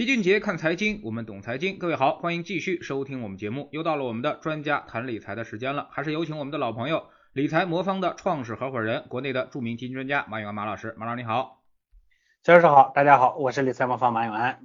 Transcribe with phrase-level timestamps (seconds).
[0.00, 1.78] 齐俊杰看财经，我们懂财经。
[1.78, 3.68] 各位好，欢迎继续收听我们节目。
[3.70, 10.94] 又到了我们的专家谈理财的时间了，还是有请我们的老朋友，理财魔方的创始合伙人，国内的著名基金专家马永安马老师。
[10.96, 11.60] 马老师你好，
[12.42, 14.60] 肖老师好，大家好，我是理财魔方马永安。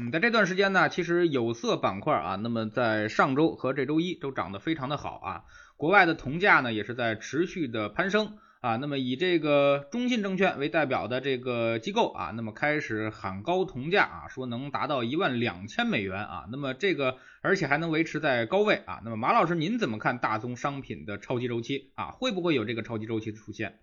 [0.00, 5.44] 嗯，在这段时间呢，其实有色板块啊，那么在上周和这周一都涨得非常的好啊，
[5.76, 8.38] 国外的铜价呢也是在持续的攀升。
[8.66, 19.00] 啊，那么以这个中信证券为代表的这个机构啊，那么开始喊高铜价啊，说能达到一万两千美元啊，那么这个而且还能维持在高位啊。
[19.04, 22.10] 那么马老师您怎么看大宗商品的超级周期啊？
[22.10, 23.78] 会不会有这个超级周期的出现？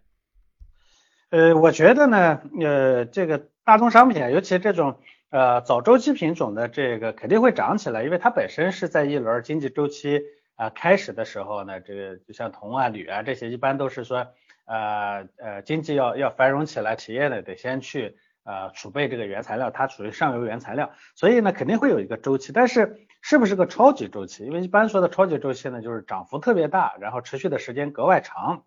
[1.30, 10.20] 呃，我觉得呢，呃，这个大宗商品，尤其这种呃早周期品种的这个肯定会涨起来，因为它本身是在一轮经济周期
[10.56, 14.28] 啊开始的时候呢，这个就像铜啊、铝啊这些，一般都是说。
[14.66, 24.46] 呃呃，经济要要繁荣起来，企业呢得先去呃储备这个原材料，它属于上游原材料，所以呢肯定会有一个周期，但是是不是个超级周期？
[24.46, 28.64] 因为一般说的超级周期呢，就是涨幅特别大，然后持续的时间格外长，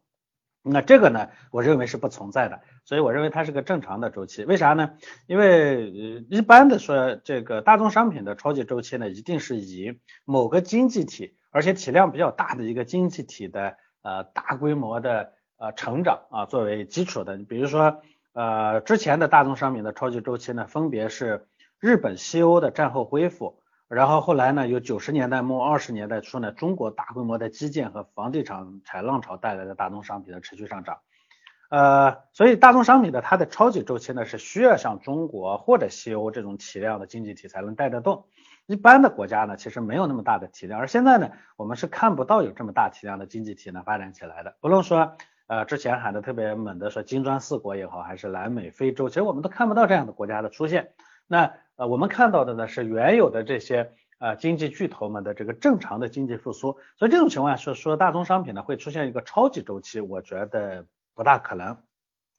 [0.62, 4.45] 那这个呢，我认为是不存在的，所以我认为它是个正常的周期。
[4.45, 4.95] 为啥呢？
[5.27, 5.91] 因为
[6.29, 15.33] 一般的说这个大宗商品的超级周期呢，一定是以某个经济体，而且体量比较大的一个经济体的呃大规模的。
[15.59, 18.03] 呃，成长啊，作为基础的，你比如说，
[18.35, 21.48] 呃，之前的大宗商品的超级周期呢，分别是
[21.81, 30.98] 日本、西欧的战后恢复，然后后来呢，有九十年代末、二十年代初呢，中国大规模的基建和房地产产浪潮带来的大宗商品的持续上涨，
[31.70, 38.27] 呃，所以大宗商品的它的超级周期呢，是需要像中国或者西欧这种体量的经济体才能带得动，
[38.67, 45.17] 一般的国家呢，其实没有那么大的体量，而现在呢，我们是看不到有这么大体量的经济体呢发展起来的，不论说。
[45.48, 50.91] 呃，之前喊的特别猛的说金砖四国也好，还是南美、非洲，其实我们都看不到这样的国家的出现。
[51.28, 56.78] 那呃，我们看到的呢是原有的这些呃经济巨头们的这个正常的经济复苏。
[56.98, 61.77] 所以这种情况下说说大宗商品呢会出现一个超级周期，我觉得不大可能。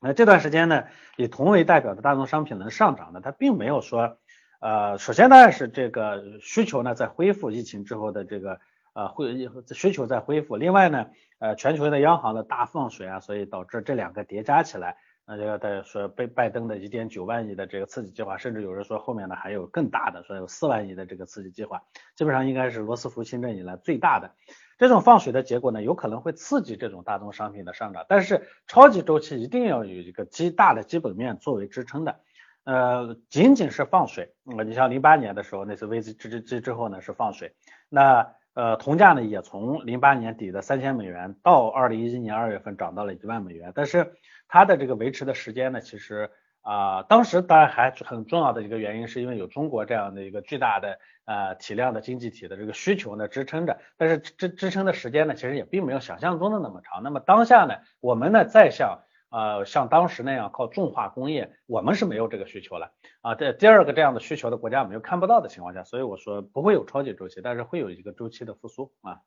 [0.02, 0.84] 那这段时间呢，
[1.16, 4.18] 以铜为代表的大宗商品能上涨呢，它并没有说
[4.60, 8.60] 呃，首先当然是这个需求呢在恢复疫情之后的这个。
[8.98, 10.56] 呃，会需求在恢复。
[10.58, 11.06] 另外呢，
[11.38, 14.98] 呃，全球的央行的大放水啊，所以导致这两个叠加起来，
[15.28, 21.84] 那就大家说拜拜登的一点九万亿的这个刺激计划，甚至有人说后面呢还有更大的，说有四万亿的这个刺激计划，
[22.16, 24.32] 基本上应该是罗斯福新政以来最大的。
[24.80, 28.04] 这种放水的结果呢，有可能会刺激这种大宗商品的上涨。
[28.10, 32.20] 但是超级周期一定要有一个极大的基本面作为支撑的。
[32.64, 37.54] 呃，仅仅是放水，你像零八年的时候那次危机之之之后呢是放水，
[37.90, 38.34] 那。
[38.58, 44.14] 呃，铜价呢也从零八年底的三千美元到二零一一年二月份涨到了一万美元，但是
[44.48, 46.32] 它的这个维持的时间呢，其实
[46.62, 57.04] 啊，当时当然还很重要的一个原因是因为有中国这样的一个巨大的呃体量的经济体的这个需求呢支撑着，但是支支撑的时间呢，其实也并没有想象中的那么长。
[57.04, 63.36] 那么当下呢，我们呢再向呃，像当时那样靠重化工业，我们是没有这个需求了啊。
[63.36, 69.20] 这第二个这样的需求的国家，我们又看不到的情况下，所以我说不会有超级周期，但是会有一个周期的复苏啊。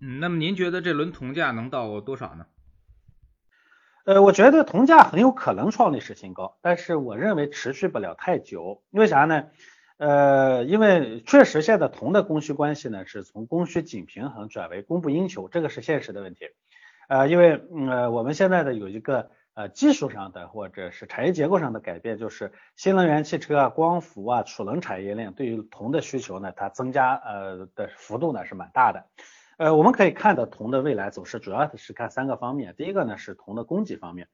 [0.00, 2.46] 嗯，那么您觉得这轮铜价能到多少呢？
[4.04, 8.82] 呃，我觉得铜价很有可能创历史新高，但是我认为持续不了太久。
[8.90, 9.48] 因为啥呢？
[9.98, 16.50] 呃，因为确实现在铜的供需关系呢，是从供需紧平衡转为供不应求，这个是现实的问题。
[17.08, 29.04] 呃，因为呃，我们现在的有一个呃技术上的或者是产业结构上的改变，就是新能源汽车啊、光伏啊、储能产业链对于铜的需求呢，它增加呃的幅度呢是蛮大的。
[29.58, 32.74] 呃，我们可以看到铜的未来走势，主要是看三个方面。
[32.76, 34.28] 第一个呢是铜的供给方面，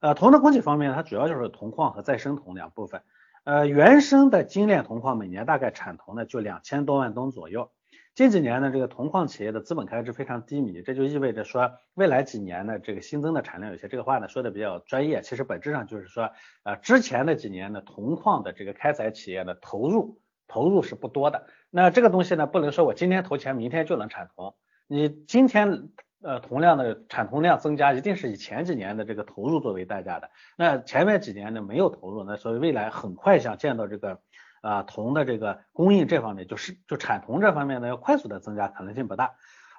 [0.00, 3.02] 呃，铜的供给方面，它主要就是铜矿和再生铜两部分。
[3.44, 7.70] 呃，原生的精炼铜矿每年大概产铜呢就两千多万吨左右。
[8.16, 13.88] 近几年呢，这个铜矿企业的资本开支非常低迷，这就意味着说，未来几年呢，这个新增的产量有些。
[13.88, 16.30] 这个话呢说的比较专业，其实本质上就是说，
[16.64, 20.18] 呃，之前的几年呢，铜矿的这个开采企业的投入
[20.48, 21.46] 投入是不多的。
[21.68, 24.54] 那这个东西呢，不能说我今天投钱，明天就能产铜。
[24.86, 25.90] 你今天
[26.22, 30.30] 呃铜量的产铜量增加，一定是以前几年的这个投入作为代价的。
[30.56, 34.22] 那前面几年呢没有投入，那所以未来很快想见到这个。
[34.66, 39.34] 啊，铜的这个供应这方面，就是就产铜这方面呢，要快速的增加可能性不大。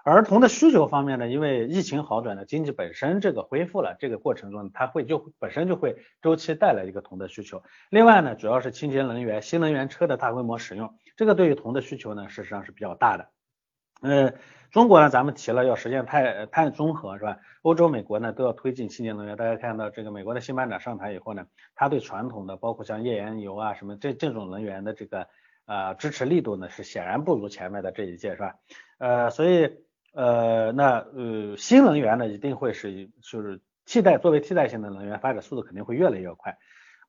[0.05, 7.61] 而铜的需求方面呢，因为疫情好转的经济本身这个恢复了，这个过程中它会就本身就会周期带来一个铜的需求。
[7.89, 13.29] 另外呢，主要是清洁能源、新能源车的大规模使用，这个对于铜的需求呢，事实上是比较大的。
[14.01, 14.33] 呃，
[14.71, 17.39] 中国呢，咱们提了要实现碳碳中和是吧？
[17.63, 19.35] 欧洲、美国呢都要推进清洁能源。
[19.35, 25.27] 大家看到这个美国的新班长上台以后呢，他对传统的包括像页岩油啊什么这这种能源的这个
[25.65, 28.55] 呃支持力度呢是显然不如前面的这一届是吧？
[28.99, 29.77] 呃，所以
[30.13, 36.57] 呃那呃新能源呢一定会是就是替代作为替代性的能源发展速度肯定会越来越快。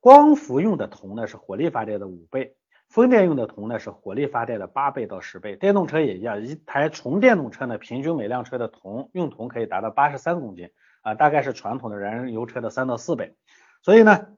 [0.01, 2.55] 光伏用的铜呢是火力发电的五倍。
[2.89, 10.71] 风电用的铜呢是火力发电的八倍到十倍，电动车也一样，一台纯电动车呢平均每辆车的铜用铜可以达到八十三公斤
[11.03, 13.37] 啊，大概是传统的燃油车的三到四倍。
[13.83, 14.29] 所以呢，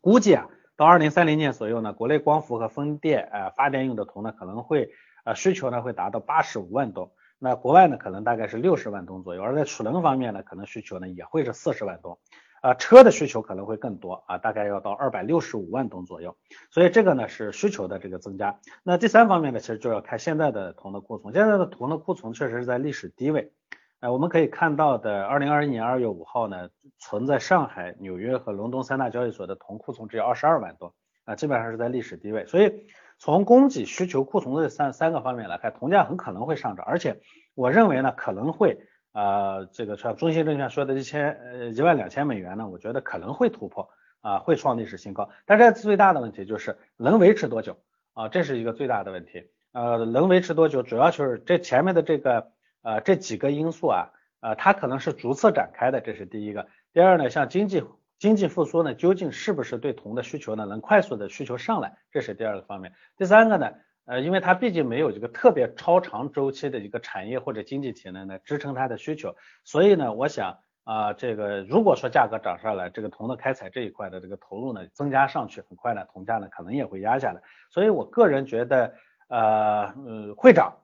[0.00, 4.90] 估计啊到二零三零年左右呢，国内光伏和风电呃发电用的铜呢可能会
[5.24, 7.08] 呃需求呢会达到八十五万吨，
[7.38, 12.16] 那国外呢可能大概是六十万吨左右，而在储能方面呢可能需求呢也会是四十万吨。
[12.60, 16.36] 啊，车的需求可能会更多啊，大概要到二百六十五万吨左右，
[16.70, 18.58] 所以这个呢是需求的这个增加。
[18.82, 23.52] 那第三方面呢，其实就要看现在的铜的库存，现在的铜的库存确实是在历史低位。
[24.00, 26.68] 呃，我们可以看到的，二零二一年二月五号呢，
[26.98, 30.90] 存在上海、纽约和伦敦三大交易所的铜库存只有二十二万吨，
[31.24, 32.46] 啊，基本上是在历史低位。
[32.46, 32.86] 所以
[33.18, 37.20] 从供给、需求、库存这三三个方面来看，铜价很可能会上涨，而且
[37.54, 38.87] 我认为呢，可能会。
[39.12, 43.88] 啊，这个像中信证券说的一千呃一万两千美元呢，我觉得可能会突破
[44.20, 45.30] 啊，会创历史新高。
[45.46, 47.78] 但是最大的问题就是能维持多久
[48.12, 49.50] 啊，这是一个最大的问题。
[49.72, 52.52] 呃，能维持多久，主要就是这前面的这个
[52.82, 54.10] 呃这几个因素啊，
[54.40, 56.68] 呃，它可能是逐次展开的，这是第一个。
[56.92, 57.84] 第二呢，像经济
[58.18, 62.92] 经济复苏呢，究竟是不是对铜的需求呢能快速的需求上来，这是第二个方面。
[63.16, 63.72] 第三个呢？
[64.08, 77.42] 呃，因为它毕竟没有这个特别超长周期的一个产业或者经济体呢来支撑它的需求，所以呢，我想啊，这个如果说价格涨上来，这个铜的开采这一块的这个投入呢增加上去，很快呢，铜价呢可能也会压下来。
[77.70, 78.94] 所以我个人觉得，
[79.28, 80.74] 呃，呃，会涨，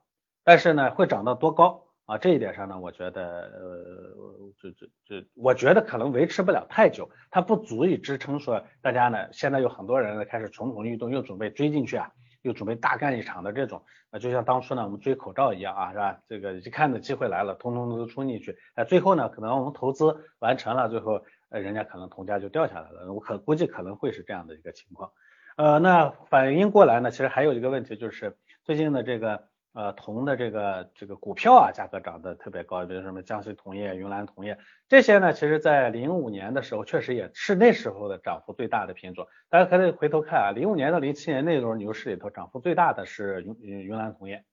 [0.45, 2.19] 但是呢，会涨到多高啊？
[2.19, 12.13] 这一点上呢，我觉得，呃，这这这，我觉得可能维持不了太久，它不足以支撑说大家呢，现在有很多人呢开始蠢蠢欲动，又准备追进去啊。
[12.45, 16.21] 又准备大干一场的这种，那，就像当初呢我们追口罩一样啊，是吧？
[16.29, 25.11] 这个一看的机会来了，通通都冲进去，哎，最后呢可能我们投资完成了，最后呃人家可能铜价就掉下来了，我可估计可能会是这样的一个情况。
[25.57, 29.49] 呃，那反应过来呢，其实还有一个问题就是最近的这个。
[29.75, 34.57] 呃，铜的这个这个股票啊，价格涨得特别高，比如什么江西铜业、云南铜业
[34.89, 39.27] 这些呢，其实在零五年的时候，确实也是那时候的涨幅最大的品种。
[39.49, 44.45] 大家可以回头看啊，零五年到零七年那轮牛市里头，涨幅最大的是云云南铜业，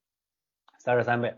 [0.79, 1.35] 三十三倍，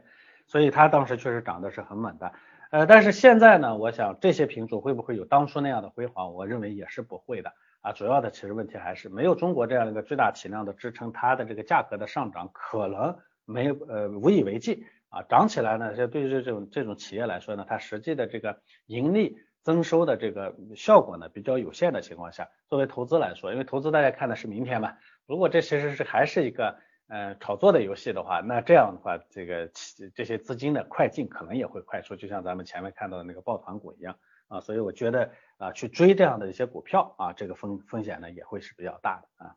[0.48, 2.32] 所以它当时确实涨得是很猛的。
[2.72, 6.34] 呃，但是现在呢，我想这些品种会不会有当初那样的辉煌？
[6.34, 7.52] 我认为也是不会的
[7.82, 7.92] 啊。
[7.92, 13.18] 主要的其实问题还是没有中国这样一个巨大体量的支撑，它的这个价格的上涨可能。
[13.46, 24.98] 没有呃无以为继啊，涨起来呢，这对于这种这种企业来说呢，它实际的这个盈利增收的这个效果呢比较有限的情况下，作为投资来说，因为投资大家看的是明天嘛，
[25.28, 29.70] 如果这其实是还是一个呃炒作的游戏的话，那这样的话，这个
[30.16, 34.18] 这些资金的快进可能也会快出，就像咱们前面看到的那个抱团股一样
[34.48, 39.56] 啊，所以我觉得啊去追这样的一些股票啊，这个风风险呢也会是比较大的啊。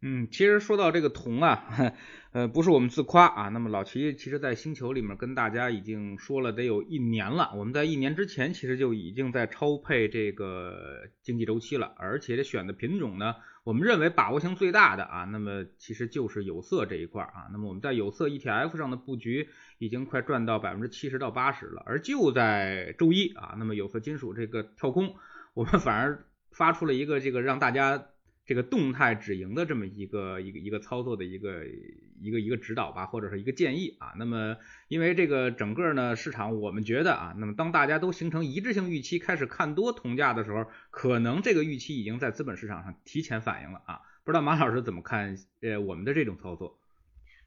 [0.00, 1.94] 嗯，其实说到这个铜啊，
[2.30, 3.48] 呃，不是我们自夸啊。
[3.48, 7.50] 那么老齐其实，在星球里面跟大家已经说了得有一年了。
[7.56, 13.34] 我们在一年之前，其实就已经在超配这个经济周期了，而且选的品种呢，
[13.64, 17.48] 我们认为把握性最大的啊，那么其实就是有色这一块啊。
[17.50, 21.82] 那么我们在有色 ETF 上的布局已经快赚到百分之七十到八十了。
[21.84, 25.16] 而就在周一啊，那么有色金属这个跳空，
[25.54, 28.06] 我们反而发出了一个这个让大家。
[28.48, 31.66] 这个动态止盈的这么一个一个一个操作的一个
[32.18, 34.14] 一个一个指导吧，或者是一个建议啊。
[34.16, 34.56] 那么，
[34.88, 44.00] 因为这个整个呢市场，我们觉得啊，那么当大家都形成一致性预期，开始看多铜价的时候，可能这个预期已经在资本市场上提前反映了啊。
[44.24, 46.78] 不知道马老师怎么看呃我们的这种操作？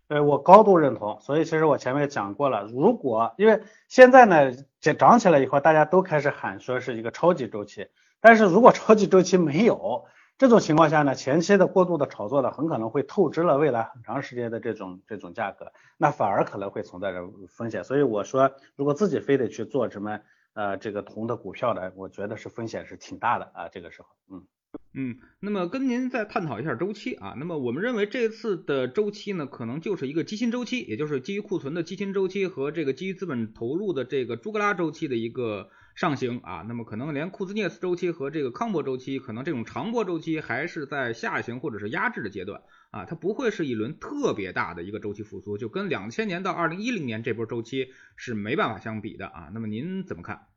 [0.07, 1.19] 呃，我高度认同。
[1.21, 7.87] 所以其实我前面讲过了，如果因为现在呢这涨起来以后，大家都开始喊说是一个超级周期，
[8.19, 10.05] 但是如果超级周期没有。
[10.41, 17.83] 这种情况下呢，前期的过度的炒作呢，很可能会透支了未来很长时间的这种这种价格，那反而可能会存在着风险。
[17.83, 20.19] 所以我说，如果自己非得去做什么
[20.53, 23.69] 呃这个铜的股票呢，我觉得是风险是挺大的啊。
[23.69, 24.47] 这个时候，嗯
[24.95, 27.35] 嗯，那么跟您再探讨一下周期啊。
[27.37, 49.49] 那么我们认为这次的周期呢，可能就是一个基金周期，也就是基于库存的基金周期和这个基于资本投入的这个朱格拉周期的一个上行啊，那么可能连库兹涅茨周期和这个康波周期，可能这种长波周期还是在下行或者是压制的阶段啊，它不会是一轮特别大的一个周期复苏，就跟两千年到二零一零年这波周期是没办法相比的啊。
[49.53, 50.47] 那么您怎么看？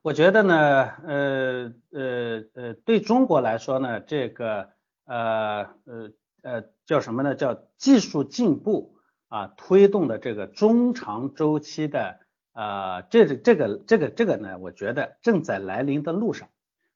[0.00, 4.70] 我觉得呢，呃呃呃，对中国来说呢，这个
[5.04, 7.34] 呃呃呃叫什么呢？
[7.34, 8.96] 叫技术进步
[9.26, 12.20] 啊推动的这个中长周期的
[12.60, 16.48] 啊，这这个这个这个呢，我觉得正在来临的路上。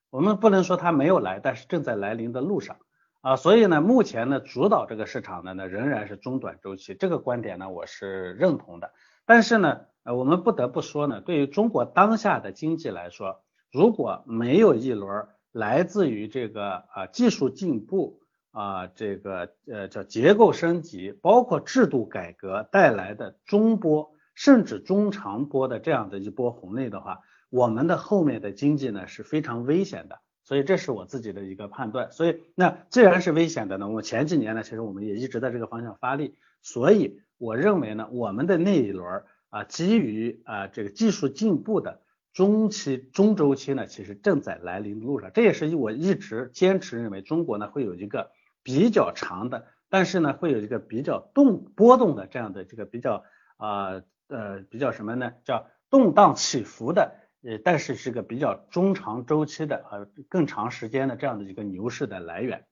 [0.09, 2.77] 我们不能说它没有来，但是正在来临的路上
[3.21, 3.35] 啊。
[3.35, 6.93] 所以呢，目前呢，主导这个市场的呢，仍然是中短周期。
[6.93, 8.91] 这个观点呢，我是认同的。
[9.25, 9.81] 但是呢。
[10.05, 13.41] 呃，我们不得不说呢，对于中国当下的经济来说，
[13.71, 18.19] 如果没有一轮来自于这个啊技术进步
[18.51, 30.19] 啊这个呃叫结构升级，包括制度改革带来的中波甚至中长波的这样的一波红利的话，我们的后面的经济呢是非常危险的。
[30.43, 32.11] 所以这是我自己的一个判断。
[32.11, 36.35] 所以那既然是危险的呢，我前几年呢，其实我们也一直在这个方向发力。
[36.61, 39.23] 所以我认为呢，我们的那一轮。
[39.53, 42.01] 啊，基于啊这个技术进步的
[42.33, 45.29] 中期、中周期呢，其实正在来临路上。
[45.31, 48.31] 这也是我一直坚持认为，中国呢会有一个
[48.63, 53.23] 比较长的，但是呢会有一个比较动波动的这样的这个比较
[53.57, 54.01] 啊
[54.33, 55.31] 呃比较什么呢？
[55.45, 62.65] 叫动荡起伏的，呃，但是是个比较中长周期的呃更长时间的这样的一个牛市的来源。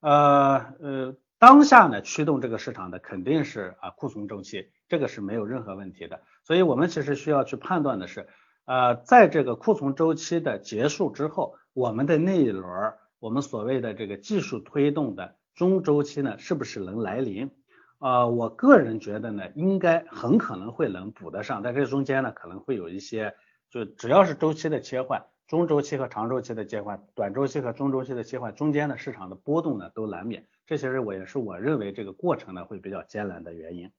[0.00, 4.70] 呃呃，当下呢驱动这个市场的肯定是啊库存周期。
[4.88, 8.26] 这个是没有任何问题的，所以我们其实需要去判断的是，
[8.64, 17.52] 呃，在这个库存周期的结束之后，我们的那一轮我们所谓的这个技术推动的中周期呢，是不是能来临？
[18.00, 23.34] 啊，我个人觉得呢，应该很可能会能补得上，在这中间呢，可能会有一些，
[23.70, 33.90] 就只要是周期的切换，中周期和长周期的切换，短周期和中周期的切换，中间的市场的波动呢都难免，这些是我也是我认为这个过程呢会比较艰难的原因。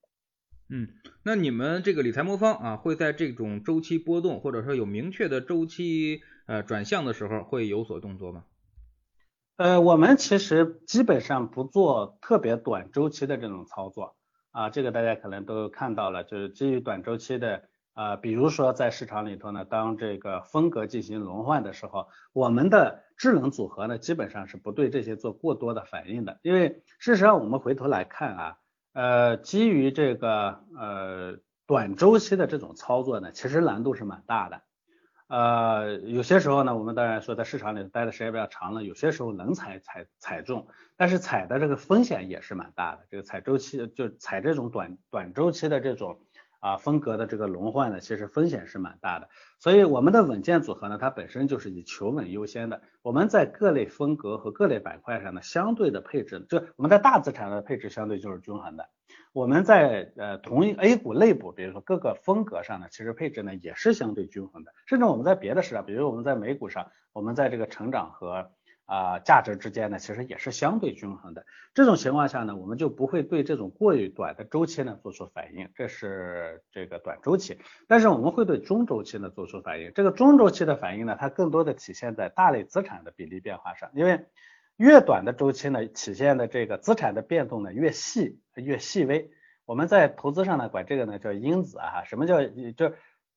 [0.67, 0.87] 嗯，
[1.21, 8.45] 那你们这个理财魔方啊，会在这种周期波动或者说有明确的周期呃转向的时候，会有所动作吗？
[9.61, 14.15] 呃，我们其实基本上不做特别短周期的这种操作
[14.49, 17.61] 啊，这个大家可能都看到了，就是基于短周期的
[17.93, 28.57] 啊，比如说在市场里头呢，当这个风格进行轮换的时候，我们的智能组合呢，基本上是不对这些做过多的反应的，因为事实上我们回头来看啊。
[28.93, 31.37] 呃，基于这个呃
[31.67, 34.63] 短周期的这种操作呢，其实难度是蛮大的。
[35.31, 43.05] 呃，有些时候呢，我们当然说在市场里待的时间比较长了，有些时候能踩踩踩中，但是踩的这个风险也是蛮大的。
[43.09, 46.19] 这个踩周期就踩这种短短周期的这种。
[46.59, 52.83] 啊，风格的这个轮换呢，其实风险是蛮大的，所以我们的稳健组合呢，它本身就是以求稳优先的。
[53.01, 58.87] 我们在各类风格和各类板块上呢，相对的配置，就我们在大资产的配置相对就是均衡的。
[59.33, 64.73] 我们在呃同一 A 股内部，比如说各个风格上呢，其实配置呢也是相对均衡的。
[64.85, 68.51] 甚至我们在别的市场，比如我们在美股上，我们在这个成长和
[68.85, 71.45] 啊，价值之间呢，其实也是相对均衡的。
[71.73, 77.57] 这种情况下呢，我们就不会对这种过于短的周期呢做出反应，这是这个短周期。
[77.87, 79.93] 但是我们会对中周期呢做出反应。
[79.95, 84.25] 这个中周期的反应呢，它更多的体现在大类资产的比例变化上，因为
[84.81, 89.29] 越短的周期呢，体现的这个资产的变动呢越细越细微。
[89.65, 92.03] 我们在投资上呢，管这个呢叫因子啊。
[92.03, 92.43] 什么叫
[92.75, 92.91] 就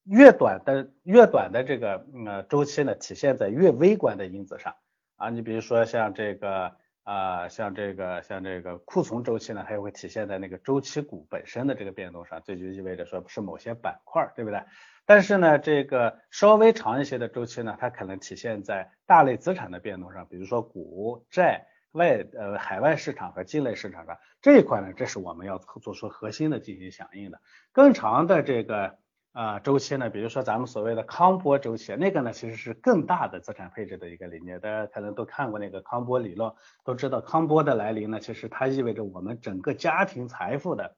[0.05, 4.75] 越短的越短的这个呃周期呢，体现在越微观的因子上。
[5.17, 6.73] 啊，你比如说像这个
[7.05, 14.63] 啊，像这个像这个库存周期呢，它也会体现在那个周期股本身的这个变动上，这就意味着说是某些板块，对不对？
[15.05, 27.39] 但是呢，这个稍微长一些的周期呢，它可能体现在大类资产的变动上，比如说股债外呃海外市场和境内市场上这一块呢，这是我们要做出核心的进行响应的。
[27.73, 28.99] 更长的这个。
[29.35, 30.11] 啊，周期呢？
[30.11, 34.61] 比如说咱们所谓的康波周期，那个呢其实是更大的资产配置的一个理念。
[34.61, 36.53] 大家可能都看过那个康波理论，
[36.85, 40.95] 都知道康波的来临呢，其实它意味着我们整个家庭财富的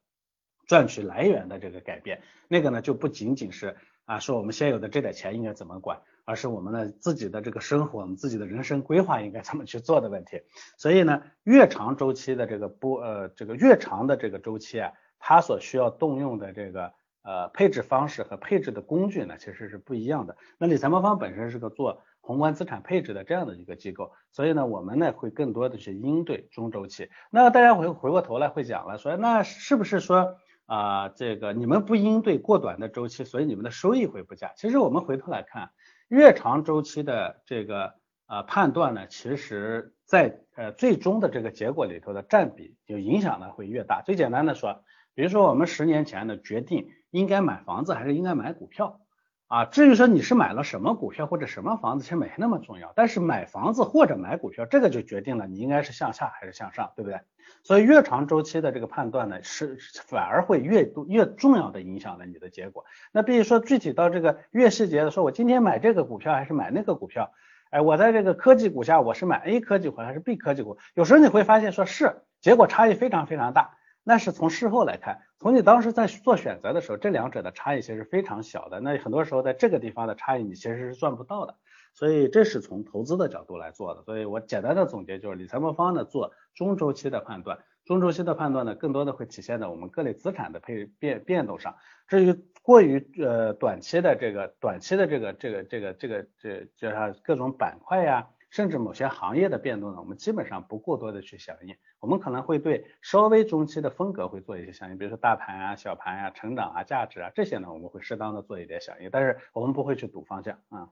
[0.67, 2.21] 赚取来源的这个改变。
[2.47, 3.75] 那个呢就不仅仅是
[4.05, 10.43] 啊说我们现有的这点钱应该怎么管，而是我们的自己的这个生活，我们自己的人生规划应该怎么去做的问题。
[10.77, 16.93] 所以呢，越长周期的这个波呃这个越长的这个周期啊，它所需要动用的这个。
[17.27, 20.37] 呃，配置方式和配置的工具呢，其实是不一样的。
[20.59, 27.11] 那理财魔方本身是个做宏观资产配置的这样的一个机构，所以呢，我们呢会更多的去应对中周期。
[27.31, 34.53] 那大家回回过头来会讲了，说那是不是说啊，这个你们不应对过短的周期，所以你们的收益会不佳。
[34.57, 35.71] 其实我们回头来看，
[36.07, 37.95] 越长周期的这个
[38.29, 44.01] 呃判断呢，其实在呃最终的这个结果里头的占比就影响呢会越大。
[44.03, 44.85] 最简单的说，
[45.17, 49.01] 比如说我们十年前的决定应该买房子还是应该买股票。
[49.49, 52.93] 啊，至于说你是买了什么股票或者什么房子，其实没那么重要。
[52.97, 57.21] 但是买房子或者买股票，这个就决定了你应该是向下还是向上，对不对？
[57.63, 62.85] 所以越长周期的这个判断呢，是反而会越多越重要的影响了你的结果。
[63.13, 67.31] 那比如说具体到这个越细节的，说我今天买这个股票还是买那个股票？
[67.71, 70.77] 哎，我在这个科技股下，我是买 A 科技股还是 B 科技股？
[70.95, 73.77] 有时候你会发现说是结果差异非常非常大。
[74.09, 78.79] 那是从事后来看，从你当时在做选择的时候，这两者的差异其实非常小的。
[78.79, 81.57] 那很多时候在这个地方的差异，你其实是赚不到的。
[81.93, 84.03] 所以这是从投资的角度来做的。
[84.05, 91.75] 所以我简单的总结就是，理财魔方呢做中周期的判断，中周期的判断呢更多的会体现在我们各类资产的配变变动上。
[92.07, 92.33] 至于
[92.63, 98.29] 过于呃短期的这个短期的这个这个这个这个这就像各种板块呀。
[98.57, 110.89] 甚至某些行业的变动呢，我们基本上不过多的去响应，我们可能会对稍微中期的风格会做一些响应，比如说大盘啊、小盘啊、成长啊、价值啊这些呢，我们会适当的做一点响应，但是我们不会去赌方向啊。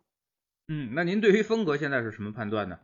[0.68, 2.78] 嗯，那您对于风格现在是什么判断呢？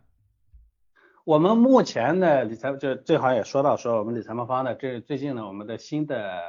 [1.24, 6.40] 我们目前的理财就最好也说到说我们理财魔方的这最近呢，我们的新的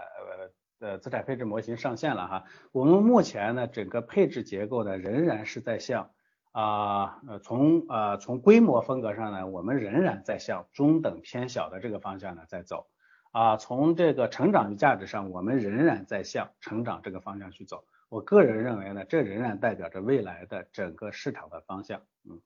[0.79, 6.11] 呃呃资产配置模型上线了哈，我们目前呢整个配置结构呢仍然是在向。
[6.51, 12.88] 啊，呃，从呃从规模风格上呢，我们仍然在向中等偏小的这个方向呢在走。
[13.31, 17.86] 啊，从这个成长与价值上，我们仍然在向成长这个方向去走。
[18.10, 22.01] 我个人认为呢，这仍然代表着未来的整个市场的方向。
[22.29, 22.41] 嗯。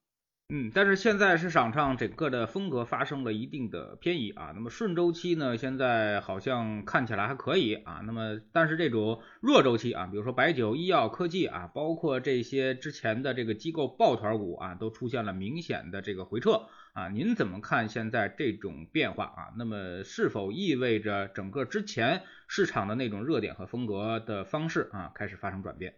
[0.47, 4.51] 嗯，但是现在市场上整个的风格发生了一定的偏移啊。
[4.53, 8.03] 那么顺周期呢，现在好像看起来还可以啊。
[8.05, 17.09] 那么但是这种弱周期啊，比如说白酒、医药、科技啊，包括这些之前的这个机构抱团股啊，都出现了明显的这个回撤啊。
[17.09, 19.41] 您怎么看现在这种变化啊？
[19.57, 25.95] 那么是否意味着整个之前市场的那种热点和风格的方式啊，开始发生转变？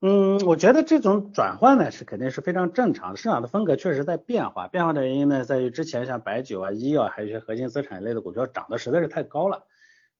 [0.00, 4.68] 嗯，我觉得这种转换呢是肯定是非常正常的，市场的风格确实在变化。
[4.68, 9.64] 变化的原因呢，在于之前像白酒啊、医药，还有一些核心资产类的股票涨得实在是太高了，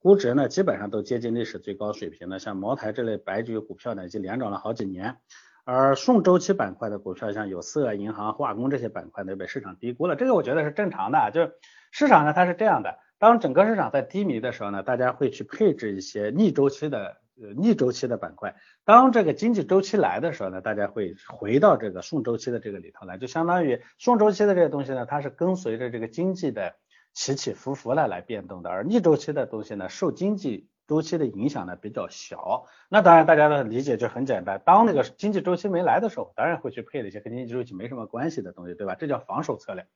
[0.01, 2.41] 估值呢基本上都接近历史最高水平的。
[2.41, 5.17] 像茅台这类白酒股票呢，已经连涨了好几年。
[5.65, 10.17] 而顺周期板块的股票，像有色、银行、化工这些板块呢，被市场低估了。
[10.17, 11.53] 这个我觉得是正常的，就是
[11.93, 17.19] 市场呢它是这样的，当整个市场在低迷的时候呢，大家会去配置一些逆周期的。
[17.57, 26.75] 逆周期的板块，当这个经济周期来的时候呢，大家会回到这个顺周期的这个里头来，就相当于顺周期的这些东西呢，它是跟随着这个经济的
[27.15, 32.65] 起起伏伏来来变动的，而逆周期的东西呢，受经济周期的影响呢比较小。
[32.89, 38.95] 那当然大家的理解就很简单，当那个经济周期没来的时候，当然会去配的一些跟经济周期没什么关系的东西，对吧？
[38.95, 39.87] 这叫防守策略。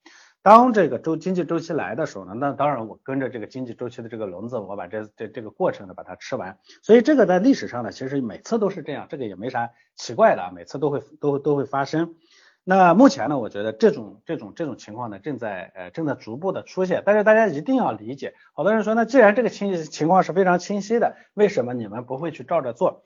[0.42, 6.58] 当这个周经济周期来的时候呢，那当然我跟着这个经济周期的这个轮子，我把这这这个过程呢把它吃完。
[6.82, 12.16] 所以这个在历史上呢，其实每次都是这样，这个也没啥奇怪的，每次都会都都会发生。
[12.64, 17.02] 那目前呢，我觉得这种这种这种情况呢，正在呃正在逐步的出现。
[17.06, 23.04] 但是大家一定要理解，好多人说，那既然这个清情况是非常清晰的，为什么你们不会去照着做？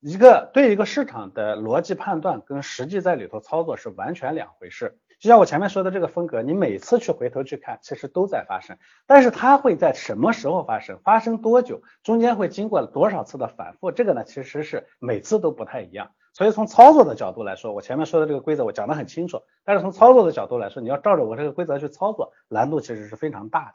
[0.00, 4.98] 一个对一个市场的逻辑判断跟实际在里头操作是完全两回事。
[5.18, 8.76] 就像我前面说的这个风格，你每次去回头去看，其实都在发生，
[9.06, 16.10] 但是它会在什么时候发生，发生多久，中间会经过多少次的反复，这个呢其实是每次都不太一样。
[16.32, 23.72] 所以从操作的角度来说，我前面说的这个规则我讲得很清楚，但是从操作的角度来说，你要照着我这个规则去操作，难度其实是非常大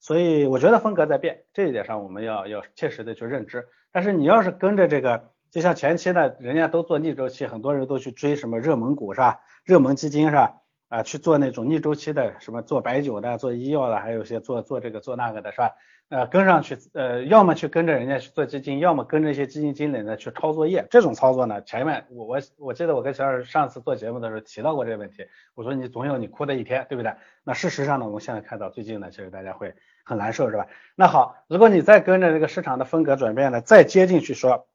[0.00, 3.68] 所以我觉得风格在变，这一点上我们要要切实的去认知。
[3.92, 9.40] 但是你要是跟着这个，就像前期呢，人家都做逆周期，很多人都去追什么热门股是吧？
[9.62, 10.56] 热门基金是吧？
[10.90, 15.70] 啊，去做那种逆周期的，什么做白酒的，做医药的，还有些做做这个做那个的，是吧？
[16.08, 20.84] 呃，跟上去，呃，要么去跟着人家去做基金，要么跟着一些基金经理呢去抄作业。
[20.90, 25.24] 这种操作呢，前面我我我记得我跟小二上次做节目的时候提到过这个问题，
[25.54, 27.14] 我说你总有你哭的一天，对不对？
[27.44, 29.72] 那事实上呢，我们现在看到最近呢，其实大家会
[30.04, 30.66] 很难受，是吧？
[30.96, 34.66] 那好，如果你再跟着这个市场的风格转变呢，再接进去说。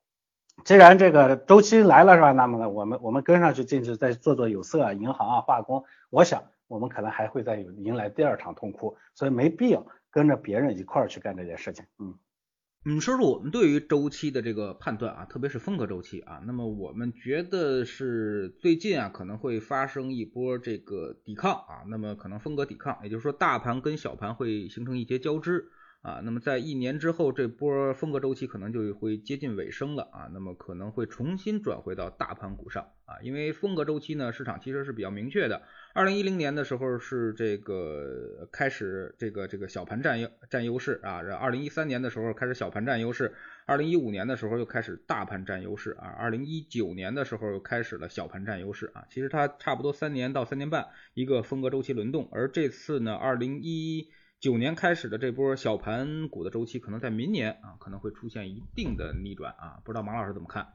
[0.65, 2.31] 既然这个周期来了是吧？
[2.31, 11.85] 那么呢，我们我们跟上去进去再做做有色、啊银行啊、化工，我想我们可能还会再有迎来第二场痛哭，所以没必要跟着别人一块儿去干这件事情。
[11.99, 12.15] 嗯
[12.83, 25.69] 嗯，说说我们对于周期的这个判断啊，特别是风格周期啊，那么我们觉得是最近啊可能会发生一波这个抵抗啊，那么可能风格抵抗，也就是说大盘跟小盘会形成一些交织。
[26.05, 35.63] 啊，那么在一年之后，这波风格周期可能就会接近尾声了啊，那么可能会重新转回到大盘股上啊，因为风格周期呢，市场其实是比较明确的。
[35.95, 43.33] 二零一零年的时候是这个开始这个这个小盘占优占优势啊，然后二零一三年的时候开始小盘占优势，
[43.65, 54.07] 二零一五年的时候又开始大盘占优势啊，二零一九年的时候又开始了小盘占优势啊，其实它差不多三年到三年半一个风格周期轮动，而这次呢，二零一
[54.45, 60.67] 九年开始的这波小盘股的周期，可能在明年啊，可能会出现一定的逆转啊，不知道马老师怎么看？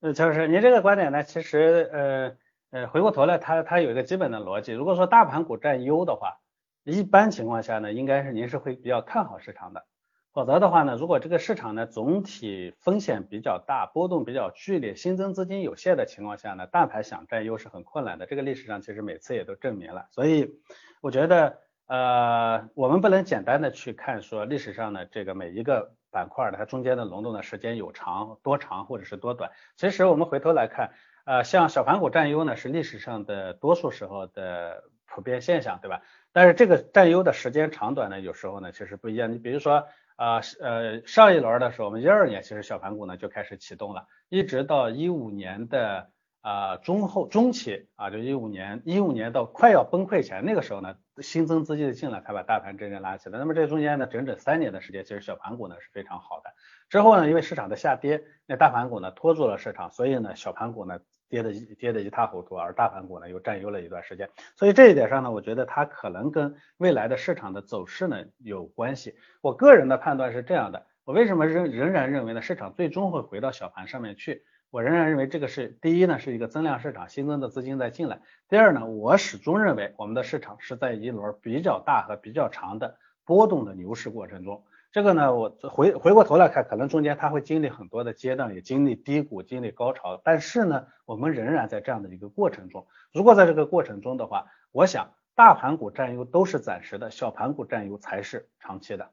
[0.00, 2.36] 呃，陈老师，您这个观点呢，其实呃
[2.70, 4.72] 呃，回过头来，它它有一个基本的逻辑。
[4.72, 6.38] 如果说大盘股占优的话，
[6.82, 9.84] 一般情况下呢，应该是您是会比较看好市场的。
[10.32, 18.24] 否则的话呢，如果这个市场呢总体风险比较大，波动比较剧烈，新增资金有限的情况下呢，大盘想占优是很困难的。
[18.24, 20.06] 这个历史上其实每次也都证明了。
[20.12, 20.54] 所以
[21.02, 21.58] 我觉得。
[21.86, 29.50] 呃，我们不能简单的去看说历史上的这个每一个板块的它中间的轮动的时间有长多长或者是多短。
[29.76, 30.92] 其实我们回头来看，
[31.24, 36.00] 呃，像小盘股占优呢是历史上的多数时候的普遍现象，对吧？
[36.32, 39.30] 但是这个占优的时间长短呢，有时候呢其实不一样。
[39.30, 46.10] 你比如说，呃呃，上一轮的时候，我们一二年其实小盘股呢就开始启动了，一直到一五年的。
[46.42, 53.38] 啊，中后中期啊，就一五年，一五年到快要崩溃前那个时候呢，新增资金的进来才把大盘真正拉起来。
[53.38, 56.50] 那么这中间呢，整整三年的时间，其实小盘股呢是非常好的。
[56.88, 64.28] 之后呢，因为市场的下跌，那大盘股呢拖住了市场，所以呢，小盘股呢跌的跌的一塌糊涂，而大盘股呢又占优了一段时间。
[64.56, 69.14] 所以这一点上呢，我觉得它可能跟未来的市场的走势呢有关系。
[69.42, 74.42] 我个人的判断是这样的，我为什么仍仍然认为呢，市场最终会回到小盘上面去？
[74.72, 78.22] 我仍然认为这个是第一呢，是一个增量市场，新增的资金在进来。
[78.48, 84.64] 第二呢，我始终认为我们的市场是在一轮比较大和比较长的波动的牛市过程中。
[84.90, 90.18] 这个呢，我回回过头来看，可能中间它会经历很多的阶段，也经历低谷，经历高潮。
[90.24, 92.86] 但是呢，我们仍然在这样的一个过程中。
[93.12, 99.10] 如果在这个过程中的话，我想大盘股占优都是暂时的，小盘股占优才是长期的。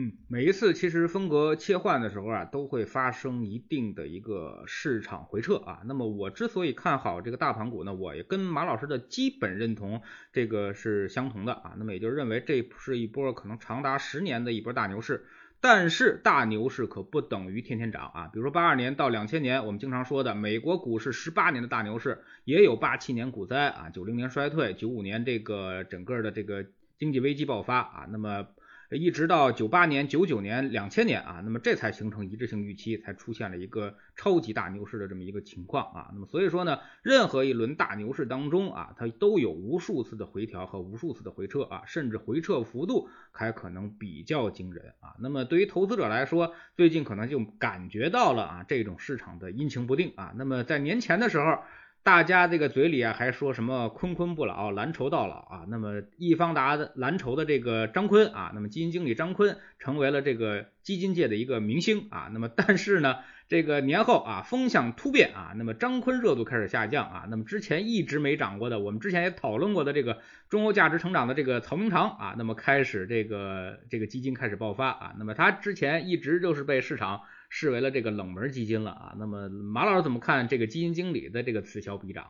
[0.00, 5.80] 嗯，每一次其实风格切换的时候啊，都会发生一定的一个市场回撤啊。
[5.86, 10.00] 那么我之所以看好这个大盘股呢，我也跟马老师的基本认同
[10.32, 11.74] 这个是相同的啊。
[11.76, 15.26] 那么也就认为这是一波可能长达十年的一波大牛市。
[15.60, 18.30] 但是大牛市可不等于天天涨啊。
[18.32, 26.64] 比如说八二年到两千年，我们经常说的美国股市十八年的大牛市，也有八七年股灾啊，九零年衰退，九五年这个整个的这个
[26.96, 28.06] 经济危机爆发啊。
[28.08, 28.46] 那么
[28.90, 36.10] 一直到九八年、九九年、两千年啊，那么这才形成一致性预期，才出现了一个超级大牛市的这么一个情况啊。
[36.14, 45.14] 那么所以说呢，任何一轮大牛市当中啊，它都有无数次的回调和无数次的回撤啊，甚至回撤幅度还可能比较惊人啊。
[45.18, 50.32] 那么对于投资者来说，最近可能就感觉到了啊这种市场的阴晴不定啊。
[50.36, 51.58] 那么在年前的时候。
[52.04, 55.66] 大家这个嘴里啊还说什么坤坤不老，蓝筹到老啊？
[55.68, 62.30] 那么易方达的蓝筹的这个张坤啊，那么基金经理张坤成为了这个基金界的一个明星啊。
[62.32, 67.26] 那么但是呢，这个年后啊风向突变啊，那么张坤热度开始下降啊。
[67.28, 75.14] 那么之前一直没涨过的，我们之前也讨论过的这个中欧价值成长的这个曹明堂啊，那么开始这个这个基金开始爆发啊。
[75.18, 77.20] 那么他之前一直就是被市场。
[77.48, 82.26] 视为了这个冷门基金了啊，那么马老师怎么看这个基金经理的这个此消彼长？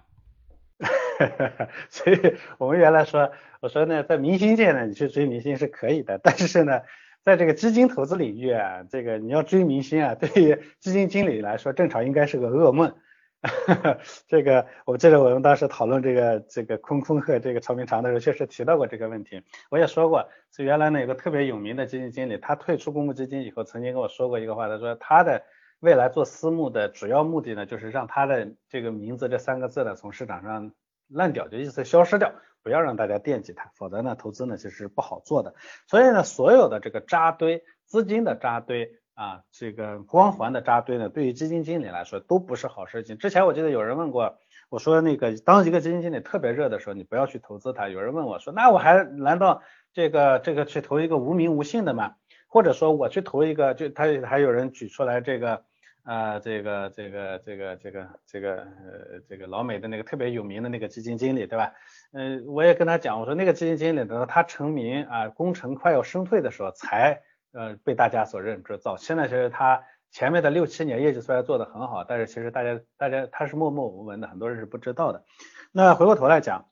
[1.91, 6.83] 所以我们原来说，我说呢，在明星界呢，你去追明星是可以的，但是呢，
[7.25, 12.95] 在这个基金投资领域啊，这个你要追明星啊，对于基金经理来说，正常应该是个噩梦。
[14.27, 19.41] 这个我记得我们当时讨论这个这个空空和这个曹明长的时候，确实提到过这个问题。
[19.71, 25.45] 我也说过，是原来呢有个特别有名的基金经理，他退出公募基金以后，曾经跟我说过一个话，他说他的
[25.79, 30.73] 未来做私募的主要目的呢，就是让他的这个名字这三个字呢从市场上
[31.07, 32.33] 烂掉，就意思消失掉，
[32.65, 35.55] 不要让大家惦记他，否则呢投资呢其实不好做的。
[35.87, 38.99] 所以呢，所有的这个扎堆资金的扎堆。
[39.19, 43.19] 啊，这个光环的扎堆呢，对于基金经理来说都不是好事情。
[43.19, 47.89] 之前我记得有人问过，我说那个当一个基金经理特别热的时候，你不要去投资它。
[47.89, 49.61] 有人问我说，那我还难道
[49.93, 52.15] 这个这个去投一个无名无姓的吗？
[52.47, 55.65] 或者说我去投一个，就他还有人举出来这个
[56.05, 61.73] 呃这个这个这个这个这个呃这个老美的那个特别有名的那个基金经理，对吧？
[62.13, 67.21] 嗯，我也跟他讲，我说那个基金经理呢，他成名啊，功成快要身退的时候才。
[67.53, 68.79] 呃，被大家所认知。
[68.79, 75.25] 早期呢，其实他前面的六七年业绩虽然做得很好，但是其实大家大家他是默默无闻的，很多人是不知道的。
[75.73, 76.69] 那回过头来讲，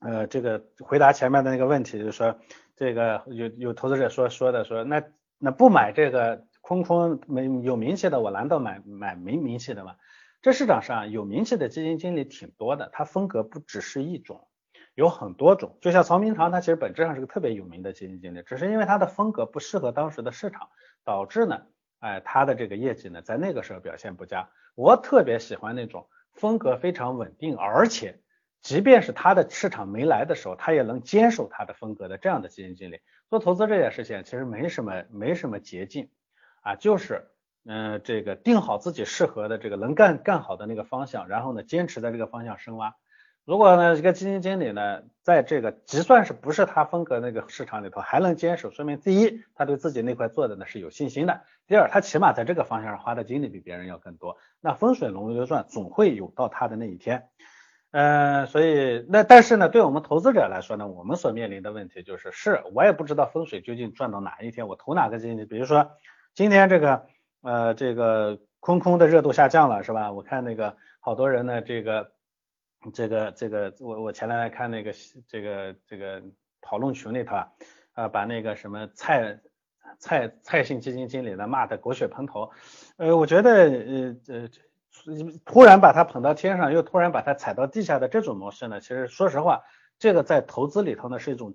[0.00, 2.38] 呃，这个回答前面的那个问题，就是说
[2.76, 5.02] 这个有有投资者说说的说，那
[5.38, 9.96] 那不买这个空空没有名气的，我难道买买没名气的吗？
[10.42, 14.48] 这市场上有名气的基金经理挺多的，它风格不只是一种，
[14.94, 15.78] 有很多种。
[15.80, 20.68] 就像曹明堂，他其实本质上是个特别有名的基金经理，只是因为他的风格不适合当时的市场，
[21.04, 21.62] 导致呢，
[21.98, 24.48] 哎，他的这个业绩呢，在那个时候表现不佳。
[24.74, 28.20] 我特别喜欢那种风格非常稳定，而且
[28.62, 33.00] 即便是他的市场没来的时候，他也能坚守他的风格的这样的基金经理。
[33.28, 36.08] 做投资这件事情其实没什么没什么捷径
[36.62, 37.28] 啊，就是。
[37.66, 42.96] 嗯，这个定好自己适合的这个能干干好的那个方向，然后呢，坚持在这个方向深挖。
[43.44, 51.34] 如果呢，一个基金经理呢，在这个即算是不是他风格那个市场里头还能坚守，说明第一，他对自己那块做的呢是有信心的；
[51.66, 54.36] 第二，他起码在这个方向上花的精力比别人要更多。
[54.60, 57.28] 那风水轮流转，总会有到他的那一天。
[57.90, 65.46] 嗯，所以那但是呢，对我们投资者来说呢，我们所面临的问题就是，是我也不知道风水究竟转到哪一天，我投哪个基金？
[65.46, 65.90] 比如说
[66.34, 67.06] 今天这个。
[67.42, 70.12] 呃，这个空空的热度下降了，是吧？
[70.12, 72.12] 我看那个好多人呢，这个
[72.92, 74.92] 这个这个，我我前两天看那个
[75.28, 76.22] 这个这个
[76.60, 77.48] 讨论群里头啊，
[77.92, 79.40] 啊，把那个什么蔡
[79.98, 82.50] 蔡蔡姓基金经理呢骂的狗血喷头，
[82.96, 84.48] 呃，我觉得呃呃，
[85.44, 89.62] 突然把他捧到天上，又突然把他踩到地下的这种模式呢，其实说实话，
[89.98, 91.54] 这个在投资里头呢是一种。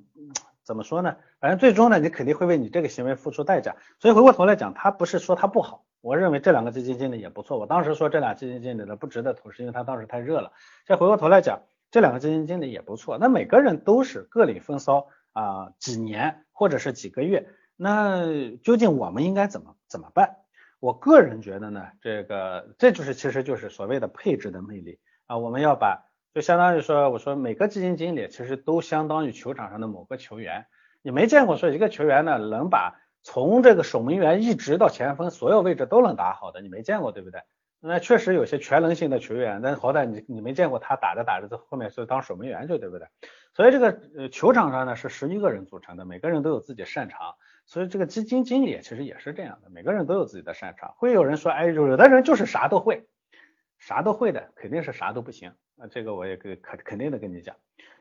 [0.65, 1.15] 怎么说呢？
[1.39, 3.75] 反正最终呢，你肯定会为你这个行为付出代价。
[3.99, 7.57] 所以回过头来讲，他不是说他不好，我认为这两个基金经理也不错。
[7.57, 10.51] 我当时说这俩基金经理呢不值得投，是因为他当时太热了。
[10.85, 13.17] 再回过头来讲，这两个基金经理也不错。
[13.17, 17.49] 那每个人都是各领风骚啊，几年或者是几个月。
[17.75, 18.23] 那
[18.61, 20.35] 究竟我们应该怎么怎么办？
[20.79, 25.39] 我个人觉得呢，这个这就是其实就是所谓的配置的魅力啊。
[25.39, 30.67] 我们要把就相当于说，我说每个基金经理其实都相当于球场上的某个球员。
[31.01, 37.41] 你没见过说一个球员呢，能把从这个守门员一直到前锋所有位置都能打好的，你没见过对不对？
[37.79, 43.07] 那确实有些全能性的球员，但好歹你你没见过他打着打着在后面是当守门员去，对不对？
[43.53, 47.33] 所以这个呃球场上呢是十一个人组成的，每个人都有自己擅长。
[47.65, 50.93] 所以这个基金经理其实也是这样的，每个人都有自己的擅长。
[50.97, 53.07] 会有人说，哎，有的人就是啥都会，
[53.79, 55.51] 啥都会的，肯定是啥都不行。
[55.75, 57.55] 那，这个我也可肯肯定的跟你讲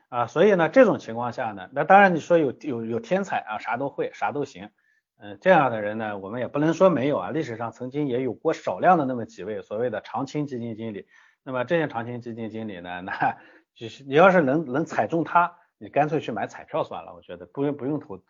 [0.09, 4.69] 啊，所以呢，这种情况下呢，那当然你说有有有天才啊，啥都会，啥都行，
[5.17, 11.07] 嗯，这样的人呢，我们也不能说没有啊，历史上曾经也有过少量的那么几位所谓的长青基金经理，
[11.43, 13.37] 那么这些长青基金经理呢，那
[13.73, 18.23] 就是你要是能能踩中他，你干脆去买彩票算了，我觉得不用不用投投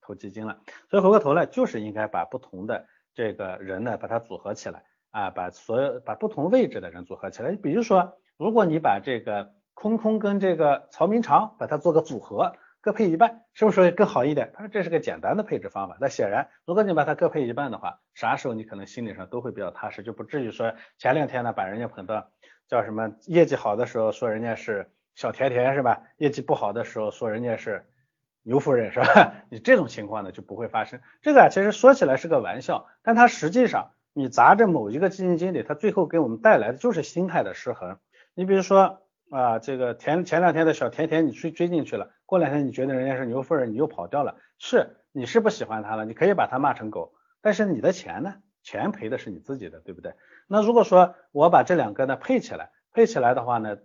[0.00, 0.58] 投基金了，
[0.90, 8.18] 所以回过头来就是应该把不同的这个人呢，把它组合起来啊，把所有把不同位置的人组合起来，比如说。
[8.38, 14.50] 如果你把这个空空跟这个曹明长把它做个组合，各配一半，是不是更好一点？
[14.54, 15.96] 他说这是个简单的配置方法。
[16.00, 22.28] 那显然，如果你把它各配一半的话，啥时候你可能心理上都会比较踏实，就不至于说前两天呢把人家捧到
[22.66, 26.02] 叫什么业绩好的时候说人家是小甜甜是吧？
[26.16, 27.86] 业绩不好的时候说人家是
[28.42, 29.34] 牛夫人是吧？
[29.48, 31.00] 你这种情况呢就不会发生。
[31.22, 37.98] 这个啊其实说起来是个玩笑，但它实际上你砸着某一个基金经理，他最后给我们带来的就是心态的失衡。
[38.34, 50.12] 你比如说啊，这个前前两天的小甜甜，你追追进去了，过两天你觉得人家是牛夫人，你又跑掉了，是你是不喜欢他了，你可以把他骂成狗，但是你的钱呢，钱赔的是你自己的，对不对？
[50.48, 53.78] 那如果说我把这两个呢配起来，配起来的话呢，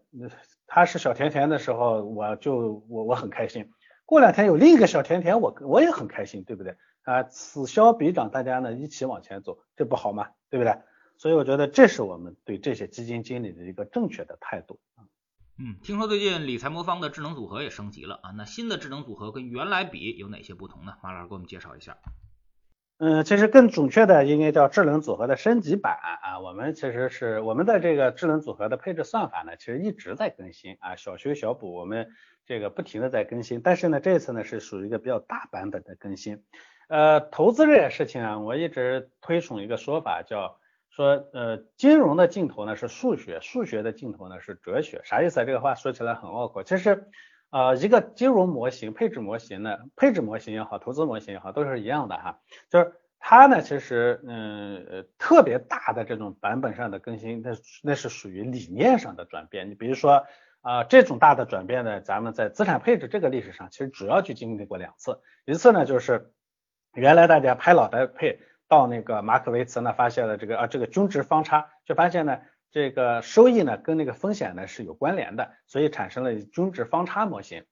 [0.67, 3.71] 他是小甜甜的时候，我就我我很开心，
[4.05, 6.75] 过两天有另一个小甜甜，我我也很开心，对不对？
[7.03, 10.27] 啊，此消彼长，大家呢一起往前走，这不好吗？
[10.49, 10.75] 对不对？
[11.15, 14.77] 所以我觉得这是我们对这些基金经理的一个正确的态度。
[15.59, 20.93] 嗯，听说最近理财魔方的智能组合也升级了啊，那新的智能组合跟原来比有哪些不同呢？
[21.01, 21.97] 马老师给我们介绍一下。
[22.99, 26.39] 嗯，其实更准确的应该叫智能组合的升级版啊。
[26.41, 32.09] 我们其实是我们的这个智能组合的配置算法呢，其实一直在更新啊，小修小补，我们
[32.45, 33.59] 这个不停的在更新。
[33.63, 36.43] 但是呢，这次呢是属于一个比较大版本的更新。
[36.87, 40.59] 呃，投资这件事情啊，我一直推崇一个说法叫。
[40.97, 45.45] 说呃，金融的尽头呢是数学，数学的尽头呢是哲学，啥意思啊？
[45.45, 46.63] 这个话说起来很拗口。
[46.63, 47.07] 其实，
[47.51, 52.39] 呃，一个金融模型、配置模型呢，配置模型也好，投资模型也好，都是一样的哈。
[52.67, 57.51] 就是它呢，其实嗯，特别大的这种版本上的更新，那
[57.83, 59.69] 那是属于理念上的转变。
[59.69, 60.25] 你比如说
[60.61, 65.21] 啊，这种大的转变呢，咱们在资产配置这个历史上，其实主要就经历过两次。
[65.45, 66.31] 一次呢，就是
[66.95, 68.39] 原来大家拍脑袋配。
[68.67, 72.39] 到那个马可维茨呢，发现了这个啊，这个均值方差，就发现呢，
[72.71, 77.63] 这个收益呢跟那个风险呢是有关联的，所以产生了均值方差模型。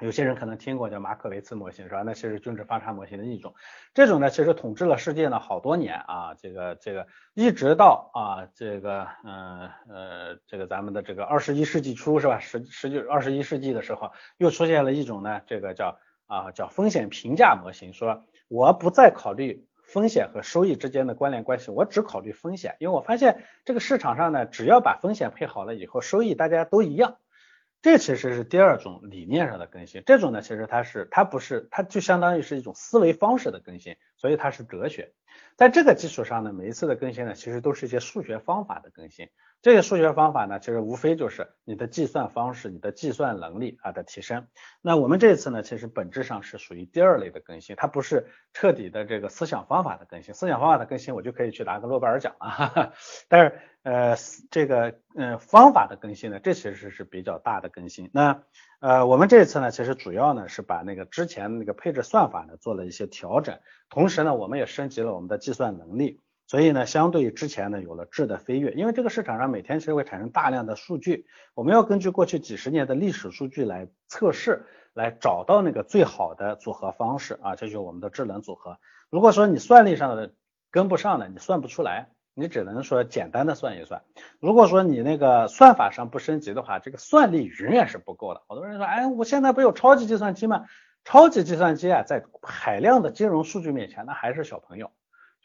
[0.00, 2.02] 有些人可能听过叫马可维茨模型是吧？
[2.06, 3.52] 那其实均值方差模型的一种。
[3.94, 12.38] 这种呢，其实统治了世界呢好多年啊，这个这个一直到啊这个嗯呃这个咱们的这个二十一世纪初是吧？
[12.38, 27.16] 十十九二十一世纪的时候，又出现了一种呢，这个叫啊叫风险评价模型，说我不再考虑风险和收益之间的关联关系，我只考虑风险，因为我发现这个市场上呢，只要把风险配好了以后，收益大家都一样。
[27.80, 35.12] 这其实是第二种理念上的更新，这种呢，其实它是它不是，它就相当于是一种思维方式的更新，所以它是哲学。
[35.56, 39.28] 在这个基础上呢，每一次的更新呢，其实都是一些数学方法的更新。
[39.60, 44.46] 这些数学方法呢，其实无非就是你的计算方式、你的计算能力啊的提升。
[44.82, 50.32] 那我们这次呢，其实本质上是属于第二类的更新，它不是彻底的这个思想方法的更新。
[50.32, 52.48] 思想方法的更新，我就可以去拿个诺贝尔奖了。
[52.48, 52.92] 哈 哈
[53.28, 54.16] 但是呃，
[54.50, 58.10] 这个嗯方法的更新呢，这其实是比较大的更新。
[58.12, 58.42] 那
[58.80, 63.58] 呃，我们这次呢，其实主要呢是把那个之前那个配置算法呢做了一些调整，
[63.90, 66.20] 同时呢，我们也升级了我们的计算能力。
[66.48, 68.72] 所以呢，相对于之前呢，有了质的飞跃。
[68.72, 78.78] 因为这个市场上每天其实会产生大量的数据，我们要根据过去几十年的历史数据来测试，来找到那个最好的组合方式啊，这就是我们的智能组合。
[79.10, 80.32] 如果说你算力上的
[80.70, 84.02] 跟不上呢，你算不出来，你只能说简单的算一算。
[84.40, 88.42] 如果说你那个算法上不升级的话，这个算力永远是不够的。
[88.48, 90.64] 好多人说，哎，我现在不有超级计算机吗？
[91.04, 94.90] 超级计算机啊，在海量的金融数据面前，那还是小朋友。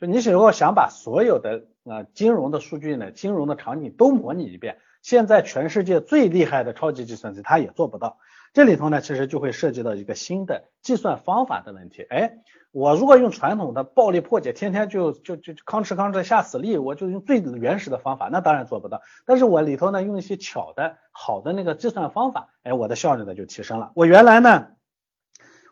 [0.06, 8.18] 你如果想把所有的啊金融的数据呢，金融的场景都模拟一遍，现在全世界最厉害的超级计算机它也做不到。
[8.54, 12.06] 这里头呢，其实就会涉及到一个新的计算方法的问题。
[12.10, 12.36] 哎，
[12.72, 19.02] 我如果用传统的暴力破解，天天就就就吭哧吭哧下死力，我就用最原始的方法，那当然做不到。
[19.26, 23.92] 但是我里头呢，用一些巧的好的那个计算方法，哎，我的效率呢就提升了。
[23.96, 24.68] 我原来呢，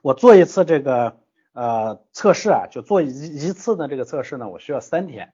[0.02, 1.21] 我做一次这个。
[1.54, 5.34] 呃，测试啊，就做一一次的这个测试呢，我需要三天。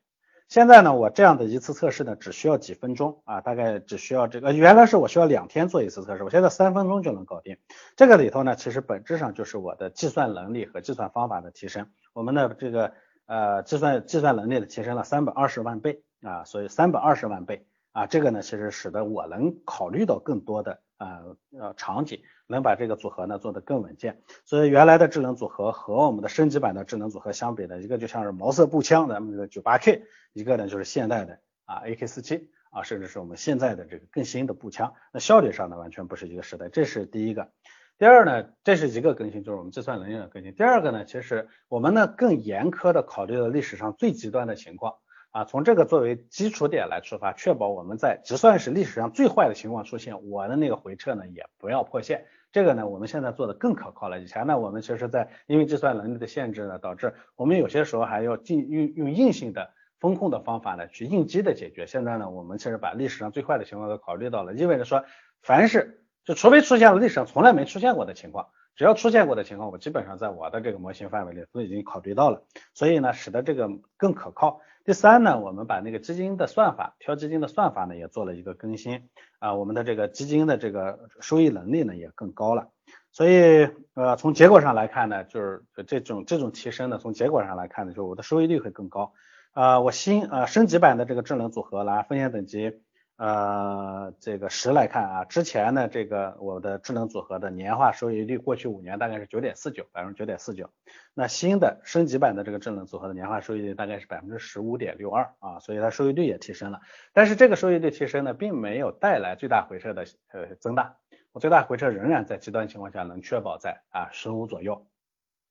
[0.49, 4.53] 现在呢，我这样的一次测试呢，只需要几分钟啊，大概只需要这个。
[4.53, 7.57] 原来是我需要两天做一次测试，我现在三分钟就能搞定。
[7.97, 11.89] 这个里头呢，其实本质上就是我的计算能力和计算方法的提升。
[12.13, 12.93] 我们的这个
[13.25, 21.21] 呃计算计算能力的提升了三百二十万倍啊，所以三百二十万倍啊，这个呢，其实使得我能考虑到更多的啊
[21.57, 22.19] 呃场景。
[22.49, 37.51] 能把这个组合呢做得更稳健，所以原来的智能组合和我们的升级版的智能组合相比呢，一个就像是毛瑟步枪，咱们这个九八 K，一个呢就是现代的啊 AK 四七啊，甚至是我们现在的这个更新的步枪，那效率上呢完全不是一个时代，这是第一个。
[37.97, 40.55] 第二呢，这是一个更新，就是我们计算能力的更新。
[40.55, 44.93] 第二个呢，其实我们呢更严苛的考虑了历史上最极端的情况。
[45.31, 52.25] 啊，从这个作为基础点来出发，确保我们在就算是历史上最坏的情况出现，我的那个回撤呢也不要破线。
[52.51, 54.19] 这个呢，我们现在做的更可靠了。
[54.19, 61.85] 以前呢，我们其实在因为计算能力的限制呢，导致我们有些时候还要进用用硬性的风控的方法呢去应激的解决。
[61.85, 65.03] 现在呢，我们其实把历史上最坏的情况都考虑到了，意味着说，
[65.41, 68.47] 凡是就除非出现了历史上从来没出现过的情况。
[68.77, 72.43] 只要出现过的情况，我基本上在我的这个模型范围里都已经考虑到了，
[72.75, 74.61] 所以呢，使得这个更可靠。
[74.85, 79.09] 第三呢，我们把那个基金的算法，挑基金的算法呢也做了一个更新
[79.39, 82.69] 啊，我们的这个基金的这个收益能力呢也更高了。
[83.11, 89.11] 所以呃，从结果上来看呢，就是这种这种提升呢，从结果上来看呢，就是我的收益率会更高。
[89.53, 92.79] 啊，我新呃升级版的这个智能组合拿风险等级。
[93.17, 100.69] 呃，这个十来看啊，之前呢，这个我的智能组合的年化收益率，过去五年大概是九点四九，百分之九点四九。
[101.15, 106.79] 那新的升级版的这个智能组合的年化收益率大概是百分之十五点六二啊，所以它收益率也提升了。
[107.11, 110.97] 但是这个收益率提升呢，并没有带来最大回撤的呃增大，
[111.31, 114.85] 我最大回撤仍然在极端情况下能确保在啊十五左右，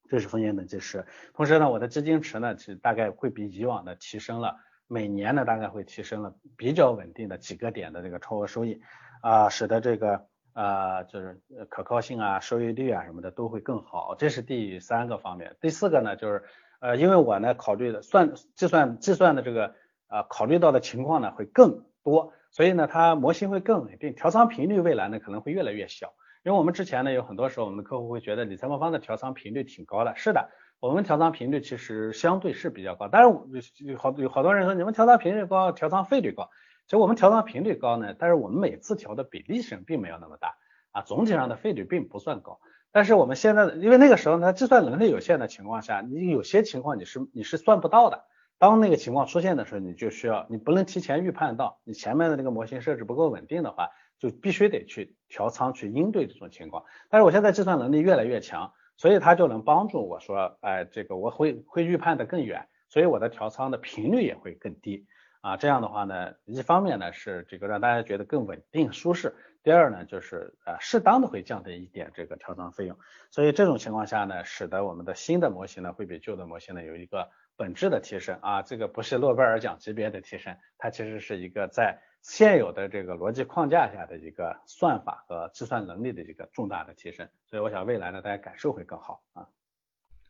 [0.08, 1.04] 这是风险等级十。
[1.34, 4.54] 同时呢，我的基金池呢，其实大概会比以往的提升了。
[4.88, 8.80] 每年呢，大概会提升了比较稳定的几个点的这个超额收益
[9.20, 14.14] 啊，使得这个啊就是可靠性啊、收益率啊什么的都会更好。
[14.16, 15.56] 这是第三个方面。
[15.60, 16.44] 第四个呢，就是
[16.80, 19.74] 呃，因为我呢考虑的算计算计算的这个
[20.06, 26.14] 啊考虑到的情况呢会更多，所以呢它模型会更稳定，调仓频率未来呢可能会越来越小。
[26.44, 30.48] 因为我们之前呢有很多时候我们的客户会觉得理财魔方的调仓频率挺高的，是的。
[30.78, 36.50] 我们调仓频率其实相对是比较高，但是有好有好多人说你们调仓频率高，调仓费率高。
[36.86, 40.54] 其实我们调仓频率高呢，但是我们每次调的比例上并没有那么大
[40.92, 42.60] 啊，总体上的费率并不算高。
[42.92, 48.24] 但是我们现在因为那个时候呢，计算能力有限的情况下，你有些情况你是你是算不到的。
[48.58, 56.84] 当那个情况出现的时候，你就需要你不能提前预判到，你前面的那个模型设置不够稳定的话，就必须得去调仓去应对这种情况。
[57.10, 65.06] 但是我现在计算能力越来越强，所以它就能帮助我说，哎，这个我会会预判的更远，所以我的调仓的频率也会更低。
[65.42, 69.32] 啊，这样的话呢，一方面呢是这个让大家觉得更稳定舒适，
[69.62, 72.98] 第二呢就是呃适当的会降低一点这个调仓费用，
[73.30, 89.46] 所以这种情况下呢，使得我们的新的模型呢会比旧的模型呢有一个本质的提升啊，这个不是诺贝尔奖级别的提升，它其实是一个在现有的这个逻辑框架下的一个算法和计算能力的一个重大的提升，所以我想未来呢大家感受会更好啊。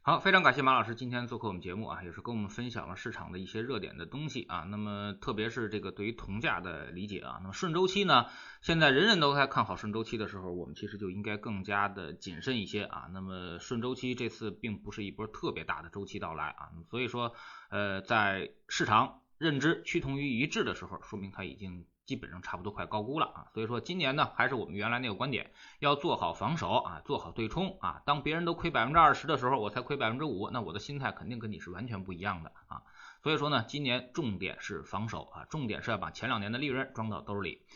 [0.02, 4.58] 好，非常感谢马老师今天做客我们节目啊，也是跟我们分享了市场的一些热点的东西啊。
[4.70, 8.26] 那么特别是这个对于铜价的理解啊，那么顺周期呢，
[8.60, 13.08] 现在人人都在看好顺周期的时候，我们其实就应该更加的谨慎一些啊。
[13.12, 17.32] 那么顺周期这次并不是一波特别大的周期到来啊，所以说
[17.70, 21.86] 呃，在市场认知趋同于一致的时候，说明它已经。
[22.06, 28.00] 基本上差不多快高估了啊，所以说今年呢还是我们原来那个观点，要做好防守啊，做好对冲啊。
[28.06, 32.84] 当别人都亏百分之二十的时候，我才亏百分之五，那我的心态肯定跟你是完全不一样的啊。
[33.24, 37.66] 所以说呢，今年重点是防守啊，重点是要把前两年的利润装到兜里。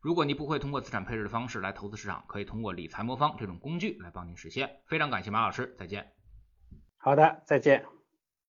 [0.00, 4.80] 如果你不会通过资产配置的方式来投资市场，可以通过理财魔方这种工具来帮您实现。
[4.86, 6.12] 非常感谢马老师，再见。
[6.98, 8.01] 好的，再见。